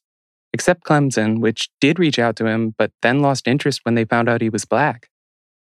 [0.53, 4.29] except Clemson, which did reach out to him, but then lost interest when they found
[4.29, 5.09] out he was black.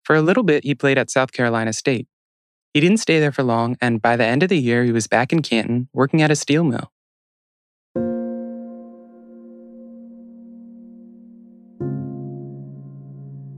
[0.04, 2.06] For a little bit, he played at South Carolina State.
[2.74, 5.06] He didn't stay there for long, and by the end of the year, he was
[5.06, 6.90] back in Canton working at a steel mill.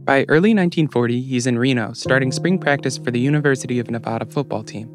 [0.05, 4.63] By early 1940, he's in Reno, starting spring practice for the University of Nevada football
[4.63, 4.89] team.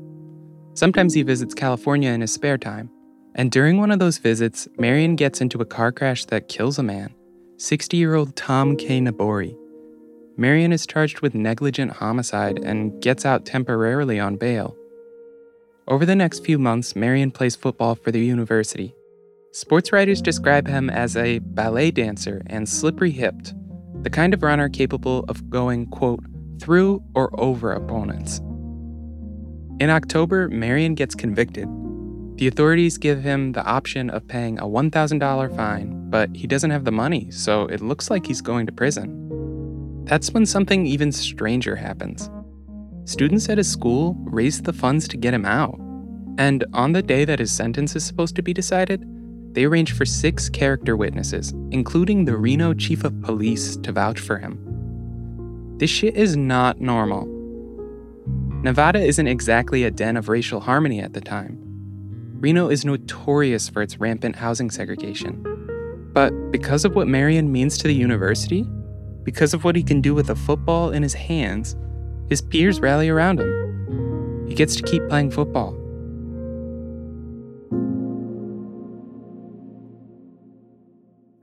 [0.73, 2.89] Sometimes he visits California in his spare time,
[3.35, 6.83] and during one of those visits, Marion gets into a car crash that kills a
[6.83, 7.13] man
[7.57, 9.01] 60 year old Tom K.
[9.01, 9.60] Nabori.
[10.41, 14.75] Marion is charged with negligent homicide and gets out temporarily on bail.
[15.87, 18.95] Over the next few months, Marion plays football for the university.
[19.51, 23.53] Sports writers describe him as a ballet dancer and slippery hipped,
[24.01, 26.23] the kind of runner capable of going, quote,
[26.59, 28.39] through or over opponents.
[29.79, 31.67] In October, Marion gets convicted.
[32.37, 36.85] The authorities give him the option of paying a $1,000 fine, but he doesn't have
[36.85, 39.30] the money, so it looks like he's going to prison.
[40.03, 42.29] That's when something even stranger happens.
[43.05, 45.79] Students at his school raise the funds to get him out.
[46.37, 49.05] And on the day that his sentence is supposed to be decided,
[49.53, 54.37] they arrange for six character witnesses, including the Reno chief of police, to vouch for
[54.37, 54.57] him.
[55.77, 57.27] This shit is not normal.
[58.63, 61.57] Nevada isn't exactly a den of racial harmony at the time.
[62.39, 65.43] Reno is notorious for its rampant housing segregation.
[66.13, 68.65] But because of what Marion means to the university,
[69.23, 71.75] because of what he can do with a football in his hands,
[72.29, 74.45] his peers rally around him.
[74.47, 75.77] He gets to keep playing football.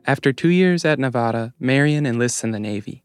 [0.06, 3.04] After two years at Nevada, Marion enlists in the Navy.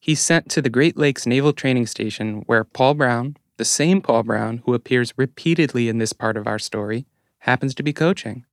[0.00, 4.22] He's sent to the Great Lakes Naval Training Station, where Paul Brown, the same Paul
[4.22, 7.06] Brown who appears repeatedly in this part of our story,
[7.40, 8.46] happens to be coaching.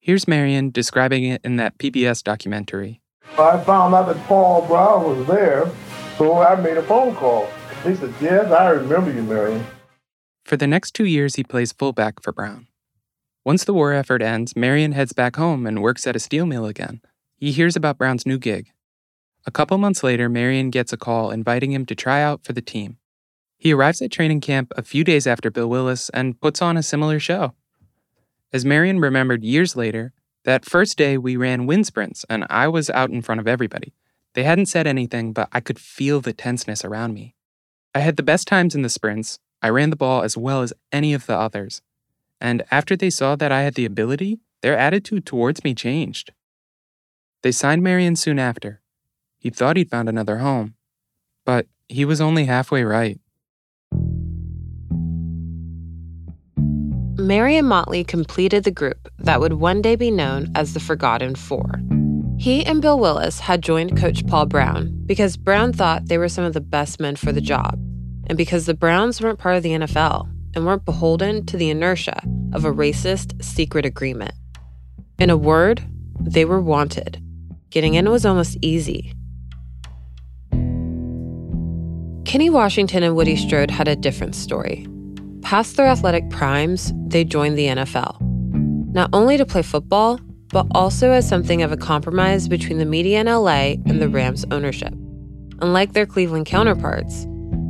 [0.00, 3.02] Here's Marion describing it in that PBS documentary.
[3.36, 5.70] I found out that Paul Brown was there,
[6.16, 7.48] so I made a phone call.
[7.84, 9.64] He said, Yes, I remember you, Marion.
[10.44, 12.66] For the next two years, he plays fullback for Brown.
[13.44, 16.66] Once the war effort ends, Marion heads back home and works at a steel mill
[16.66, 17.00] again.
[17.36, 18.72] He hears about Brown's new gig.
[19.46, 22.60] A couple months later, Marion gets a call inviting him to try out for the
[22.60, 22.98] team.
[23.56, 26.82] He arrives at training camp a few days after Bill Willis and puts on a
[26.82, 27.54] similar show.
[28.52, 30.12] As Marion remembered years later,
[30.48, 33.92] that first day we ran wind sprints and I was out in front of everybody.
[34.32, 37.34] They hadn't said anything, but I could feel the tenseness around me.
[37.94, 39.40] I had the best times in the sprints.
[39.60, 41.82] I ran the ball as well as any of the others.
[42.40, 46.32] And after they saw that I had the ability, their attitude towards me changed.
[47.42, 48.80] They signed Marion soon after.
[49.36, 50.76] He thought he'd found another home,
[51.44, 53.20] but he was only halfway right.
[57.28, 61.78] Marion Motley completed the group that would one day be known as the Forgotten Four.
[62.38, 66.44] He and Bill Willis had joined Coach Paul Brown because Brown thought they were some
[66.44, 67.74] of the best men for the job,
[68.28, 72.18] and because the Browns weren't part of the NFL and weren't beholden to the inertia
[72.54, 74.32] of a racist secret agreement.
[75.18, 75.82] In a word,
[76.18, 77.22] they were wanted.
[77.68, 79.12] Getting in was almost easy.
[82.24, 84.88] Kenny Washington and Woody Strode had a different story.
[85.48, 88.20] Past their athletic primes, they joined the NFL.
[88.92, 90.20] Not only to play football,
[90.50, 94.44] but also as something of a compromise between the media in LA and the Rams
[94.50, 94.92] ownership.
[95.62, 97.24] Unlike their Cleveland counterparts,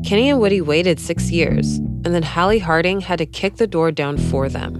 [0.05, 3.93] Kenny and Woody waited six years, and then Halley Harding had to kick the door
[3.93, 4.74] down for them.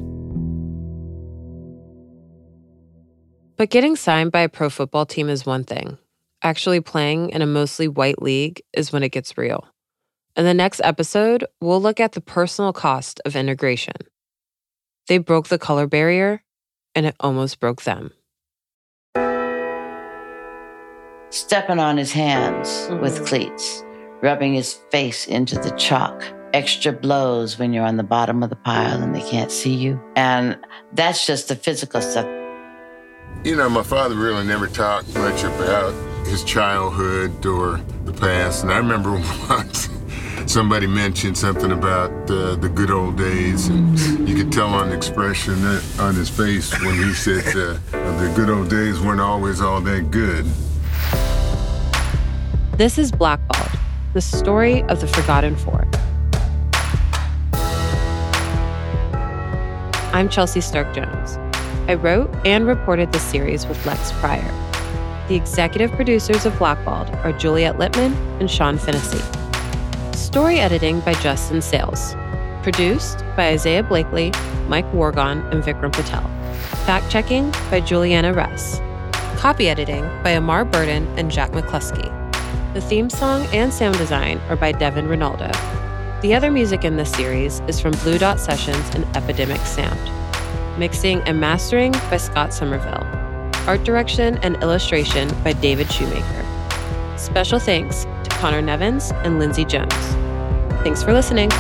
[3.57, 5.99] But getting signed by a pro football team is one thing.
[6.42, 9.68] Actually playing in a mostly white league is when it gets real.
[10.39, 13.97] In the next episode, we'll look at the personal cost of integration.
[15.09, 16.45] They broke the color barrier,
[16.95, 18.12] and it almost broke them.
[21.30, 22.68] Stepping on his hands
[23.03, 23.24] with mm-hmm.
[23.24, 23.82] cleats,
[24.22, 26.22] rubbing his face into the chalk,
[26.53, 30.01] extra blows when you're on the bottom of the pile and they can't see you.
[30.14, 30.57] And
[30.93, 32.26] that's just the physical stuff.
[33.43, 35.93] You know, my father really never talked much about
[36.28, 38.62] his childhood or the past.
[38.62, 39.12] And I remember
[39.51, 39.89] once
[40.49, 44.96] somebody mentioned something about uh, the good old days, and you could tell on the
[44.96, 45.55] expression
[46.01, 50.11] on his face when he said uh, the good old days weren't always all that
[50.11, 50.46] good.
[52.78, 53.78] This is Blackballed,
[54.14, 55.86] the story of the Forgotten Four.
[60.14, 61.36] I'm Chelsea Stark Jones.
[61.88, 64.55] I wrote and reported this series with Lex Pryor.
[65.28, 69.22] The executive producers of Blackballed are Juliet Litman and Sean Fennessy.
[70.18, 72.14] Story editing by Justin Sayles.
[72.64, 74.32] Produced by Isaiah Blakely,
[74.66, 76.28] Mike Wargon, and Vikram Patel.
[76.84, 78.80] Fact checking by Juliana Russ.
[79.38, 82.12] Copy editing by Amar Burden and Jack McCluskey.
[82.74, 85.52] The theme song and sound design are by Devon Renaldo.
[86.20, 90.78] The other music in this series is from Blue Dot Sessions and Epidemic Sound.
[90.78, 93.06] Mixing and mastering by Scott Somerville.
[93.68, 96.44] Art direction and illustration by David Shoemaker.
[97.16, 98.04] Special thanks
[98.39, 99.93] Connor Nevins and Lindsay Jones.
[100.84, 101.51] Thanks for listening.